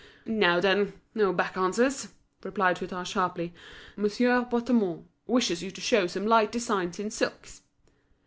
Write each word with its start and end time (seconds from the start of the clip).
"Now, 0.25 0.59
then, 0.59 0.93
no 1.13 1.31
back 1.31 1.55
answers," 1.55 2.07
replied 2.41 2.79
Hutin 2.79 3.05
sharply. 3.05 3.53
"Monsieur 3.95 4.41
Bouthemont 4.45 5.05
wishes 5.27 5.61
you 5.61 5.69
to 5.69 5.79
show 5.79 6.07
some 6.07 6.25
light 6.25 6.51
designs 6.51 6.97
in 6.99 7.11
silks." 7.11 7.61